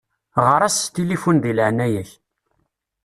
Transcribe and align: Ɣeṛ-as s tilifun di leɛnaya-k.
Ɣeṛ-as 0.47 0.75
s 0.85 0.91
tilifun 0.93 1.37
di 1.43 1.51
leɛnaya-k. 1.57 2.09